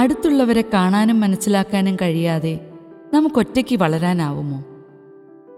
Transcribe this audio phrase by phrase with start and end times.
[0.00, 2.60] അടുത്തുള്ളവരെ കാണാനും മനസ്സിലാക്കാനും കഴിയാതെ
[3.14, 4.64] നമുക്കൊറ്റയ്ക്ക് വളരാനാവുമോ?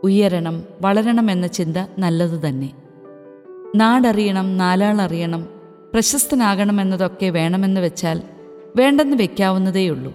[0.05, 2.73] ഉയരണം വളരണം എന്ന ചിന്ത നല്ലതു തന്നെ.
[3.77, 5.49] നാടറിയണം നാലാളറിയണം
[5.93, 8.23] പ്രശസ്തനാകണം എന്നതൊക്കെ വേണമെന്ന് വെച്ചാൽ
[8.77, 10.15] വേണ്ടെന്ന് വെക്കാവുന്നതേയുള്ളൂ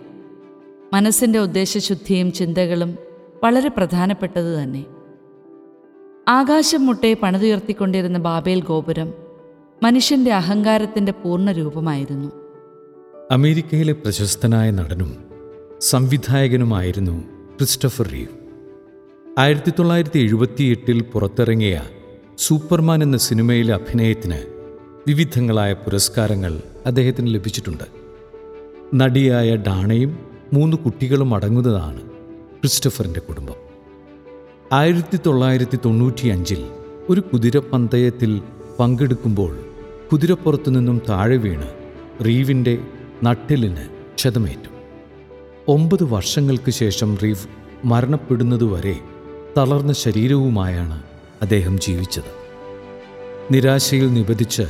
[0.94, 2.98] മനസ്സിന്റെ ഉദ്ദേശശുദ്ധിയും ചിന്തകളും
[3.44, 4.86] വളരെ പ്രധാനപ്പെട്ടത് തന്നെ.
[6.28, 9.14] ആകാശം മുട്ടെ പണിതുയർത്തിക്കൊണ്ടിരുന്ന ബാബേൽ ഗോപുരം
[9.84, 12.47] മനുഷ്യന്റെ അഹങ്കാരത്തിന്റെ പൂർണ രൂപമായിരുന്നു.
[13.32, 15.18] അമേരിക്കയിലെ പ്രശസ്തനായ നടനും
[15.82, 17.22] സംവിധായകനുമായിരുന്നു
[17.58, 18.28] ക്രിസ്റ്റഫർ റീവ്.
[19.40, 21.82] ആയിരത്തി തൊള്ളായിരത്തി എഴുപത്തിയെട്ടിൽ പുറത്തിറങ്ങിയ
[22.38, 24.38] സൂപ്പർമാൻ എന്ന സിനിമയിലെ അഭിനയത്തിന്
[25.08, 27.84] വിവിധങ്ങളായ പുരസ്കാരങ്ങൾ അദ്ദേഹത്തിന് ലഭിച്ചിട്ടുണ്ട്.
[28.94, 30.20] നടിയായ ഡാണയും
[30.54, 32.02] മൂന്ന് കുട്ടികളും അടങ്ങുന്നതാണ്
[32.62, 33.56] ക്രിസ്റ്റഫറിന്റെ കുടുംബം.
[34.72, 36.68] ആയിരത്തി തൊള്ളായിരത്തി തൊണ്ണൂറ്റിയഞ്ചിൽ
[37.10, 38.42] ഒരു കുതിരപ്പന്തയത്തിൽ
[38.80, 39.60] പങ്കെടുക്കുമ്പോൾ
[40.12, 41.68] കുതിരപ്പുറത്തു നിന്നും താഴെ വീണ്
[42.26, 42.78] റീവിന്റെ
[43.24, 44.70] നട്ടിലിന് ക്ഷതമേറ്റു.
[45.68, 47.48] ഒമ്പത് വർഷങ്ങൾക്ക് ശേഷം റീഫ്
[47.86, 49.00] മരണപ്പെടുന്നതുവരെ
[49.58, 51.04] തളർന്ന ശരീരവുമായാണ്
[51.42, 52.32] അദ്ദേഹം ജീവിച്ചത്.
[53.52, 54.64] നിരാശയിൽ നിബദിച്ച്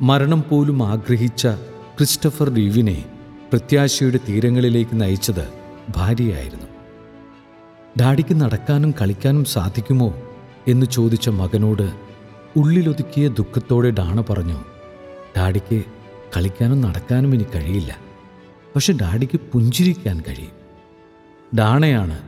[0.00, 1.46] മരണം പോലും ആഗ്രഹിച്ച
[1.96, 3.04] ക്രിസ്റ്റഫർ റീവിനെ
[3.50, 5.48] പ്രത്യാശയുടെ തീരങ്ങളിലേക്ക് നയിച്ചത്
[5.90, 6.66] ഭാര്യയായിരുന്നു.
[8.00, 10.14] ഡാഡിക്ക് നടക്കാനും കളിക്കാനും സാധിക്കുമോ
[10.68, 11.92] എന്ന് ചോദിച്ച മകനോട്
[12.56, 14.58] ഉള്ളിലൊതുക്കിയ ദുഃഖത്തോടെ ഡാണ പറഞ്ഞു
[15.36, 15.84] ഡാഡിക്ക്
[16.36, 17.96] കളിക്കാനും നടക്കാനും ഇനി കഴിയില്ല.
[18.74, 20.62] പക്ഷെ ഡാഡിക്ക് പുഞ്ചിരിക്കാൻ കഴിയും.
[21.58, 22.18] ഡാണയാണ്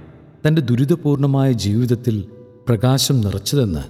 [0.46, 2.24] തന്റെ ദുരിതപൂർണമായ ജീവിതത്തിൽ
[2.69, 3.80] പ്രകാശം നിറച്ചതെന്ന്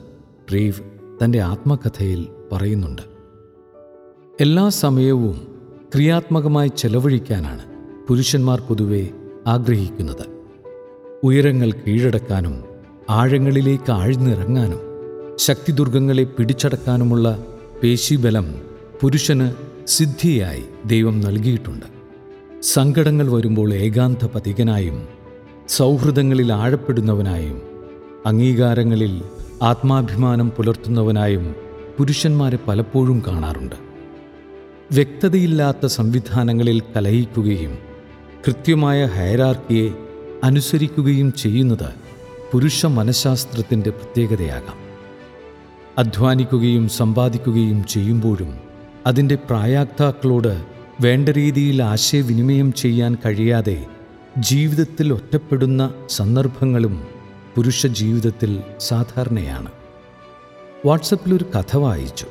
[0.54, 0.80] റീവ്
[1.24, 3.02] തന്റെ ആത്മകഥയിൽ പറയുന്നുണ്ട്.
[4.40, 5.54] എല്ലാ സമയവും
[5.94, 7.64] ക്രിയാത്മകമായി ചെലവഴിക്കാനാണ്
[8.08, 9.08] പുരുഷന്മാർ പൊതുവെ
[9.46, 10.26] ആഗ്രഹിക്കുന്നത്.
[11.22, 12.64] ഉയരങ്ങൾ കീഴടക്കാനും
[13.10, 14.80] ആഴങ്ങളിലേക്ക് ആഴ്ന്നിറങ്ങാനും
[15.36, 17.46] ശക്തിദുർഗങ്ങളെ പിടിച്ചടക്കാനുമുള്ള
[17.82, 18.54] പേശിബലം
[19.00, 21.86] പുരുഷന് സിദ്ധിയായി ദൈവം നൽകിയിട്ടുണ്ട്.
[22.62, 25.08] സങ്കടങ്ങൾ വരുമ്പോൾ ഏകാന്ത പതികനായും
[25.68, 27.62] സൗഹൃദങ്ങളിൽ ആഴപ്പെടുന്നവനായും
[28.27, 29.22] അംഗീകാരങ്ങളിൽ
[29.62, 31.55] ആത്മാഭിമാനം പുലർത്തുന്നവനായും
[31.98, 33.74] പുരുഷന്മാരെ പലപ്പോഴും കാണാറുണ്ട്.
[34.92, 37.78] വ്യക്തതയില്ലാത്ത സംവിധാനങ്ങളിൽ കലഹിക്കുകയും
[38.46, 39.90] കൃത്യമായ ഹയരാർക്കിയെ
[40.45, 41.95] അനുസരിക്കുകയും ചെയ്യുന്നത്
[42.52, 44.77] പുരുഷ മനഃശാസ്ത്രത്തിന്റെ പ്രത്യേകതയാകാം.
[45.98, 48.64] അധ്വാനിക്കുകയും സമ്പാദിക്കുകയും ചെയ്യുമ്പോഴും
[49.06, 50.64] അതിന്റെ പ്രായാക്താക്കളോട്
[51.00, 53.86] വേണ്ട രീതിയിൽ ആശയവിനിമയം ചെയ്യാൻ കഴിയാതെ
[54.38, 57.04] ജീവിതത്തിൽ ഒറ്റപ്പെടുന്ന സന്ദർഭങ്ങളും
[57.54, 59.70] പുരുഷ ജീവിതത്തിൽ സാധാരണയാണ്.
[60.86, 62.26] വാട്സപ്പിൽ ഒരു കഥ വായിച്ചു.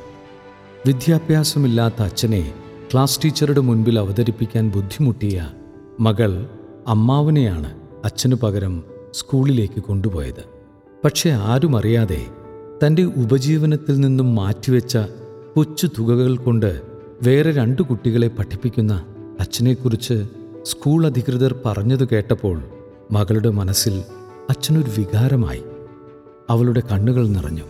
[0.87, 2.53] വിദ്യാഭ്യാസമില്ലാത്ത അച്ഛനെ
[2.93, 5.49] ക്ലാസ് ടീച്ചറുടെ മുൻപിൽ അവതരിപ്പിക്കാൻ ബുദ്ധിമുട്ടിയ
[5.99, 6.49] മകൾ
[6.87, 7.73] അമ്മാവനെയാണ്
[8.05, 10.43] അച്ഛനു പകരം സ്കൂളിലേക്ക് കൊണ്ടുപോയത്.
[11.03, 12.25] പക്ഷെ ആരും അറിയാതെ
[12.85, 14.97] തന്റെ ഉപജീവനത്തിൽ നിന്നും മാറ്റിവെച്ച
[15.55, 16.81] കൊച്ചു തുകകൾ കൊണ്ട്
[17.23, 19.05] വേറെ രണ്ട് കുട്ടികളെ പഠിപ്പിക്കുന്ന
[19.39, 20.27] അച്ഛനെക്കുറിച്ച്
[20.63, 22.61] സ്കൂൾ അധികൃതർ പറഞ്ഞത് കേട്ടപ്പോൾ
[23.11, 24.03] മകളുടെ മനസ്സിൽ
[24.49, 25.63] അച്ഛനൊരു വികാരമായി.
[26.49, 27.63] അവളുടെ കണ്ണുകൾ നിറഞ്ഞു.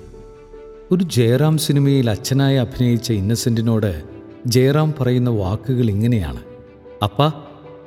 [0.92, 4.04] ഒരു ജയറാം സിനിമയിൽ അച്ഛനായി അഭിനയിച്ച ഇന്നസെന്റിനോട്
[4.48, 6.40] ജയറാം പറയുന്ന വാക്കുകൾ ഇങ്ങനെയാണ്.
[7.04, 7.22] അപ്പ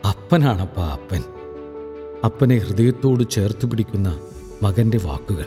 [0.09, 1.23] അപ്പനാണപ്പ അപ്പൻ.
[2.25, 4.21] അപ്പനെ ഹൃദയത്തോട് ചേർത്ത് പിടിക്കുന്ന
[4.63, 5.45] മകന്റെ വാക്കുകൾ.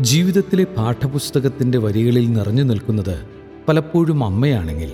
[0.00, 3.31] ജീവിതത്തിലെ പാഠപുസ്തകത്തിന്റെ വരികളിൽ നിറഞ്ഞു നിൽക്കുന്നത്
[3.68, 4.92] പലപ്പോഴും അമ്മയാണെങ്കിൽ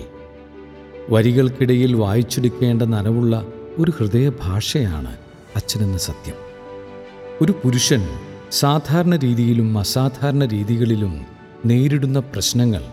[1.09, 3.45] വരികൾക്കിടയിൽ വായിച്ചെടുക്കേണ്ട നനവുള്ള
[3.77, 5.17] ഒരു ഹൃദയഭാഷയാണ്
[5.55, 6.35] അച്ഛനെന്ന സത്യം.
[7.41, 8.09] ഒരു പുരുഷൻ
[8.51, 11.25] സാധാരണ രീതിയിലും അസാധാരണ രീതികളിലും
[11.65, 12.83] നേരിടുന്ന പ്രശ്നങ്ങൾ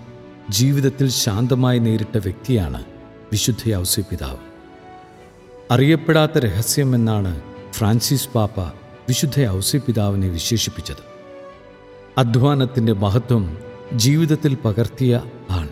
[0.51, 2.85] ജീവിതത്തിൽ ശാന്തമായി നേരിട്ട വ്യക്തിയാണ്
[3.33, 4.37] വിശുദ്ധ ഔസ്യപിതാവ്
[5.71, 7.41] അറിയപ്പെടാത്ത രഹസ്യം എന്നാണ്
[7.73, 8.61] ഫ്രാൻസിസ് പാപ്പ
[9.09, 11.17] വിശുദ്ധ ഔസി പിതാവിനെ വിശേഷിപ്പിച്ചത്.
[12.19, 13.59] അധ്വാനത്തിന്റെ മഹത്വം
[13.95, 15.66] ജീവിതത്തിൽ പകർത്തിയ ആൾ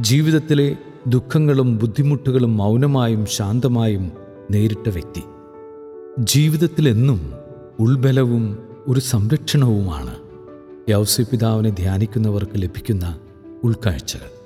[0.00, 0.76] ജീവിതത്തിലെ
[1.06, 4.12] ദുഃഖങ്ങളും ബുദ്ധിമുട്ടുകളും മൗനമായും ശാന്തമായും
[4.50, 5.22] നേരിട്ട വ്യക്തി.
[6.18, 7.32] ജീവിതത്തിലെന്നും
[7.80, 10.16] ഉൾബലവും ഒരു സംരക്ഷണവുമാണ്
[10.90, 13.18] യൗസ്യപിതാവിനെ ധ്യാനിക്കുന്നവർക്ക് ലഭിക്കുന്ന
[13.64, 14.45] ഉൾക്കാഴ്ചകൾ.